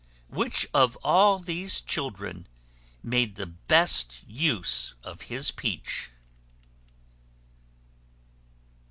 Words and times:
Which 0.31 0.65
of 0.73 0.95
all 1.03 1.37
these 1.37 1.79
children 1.79 2.47
made 3.03 3.35
the 3.35 3.45
best 3.45 4.23
use 4.27 4.95
of 5.03 5.21
his 5.29 5.51
peach? 5.51 6.09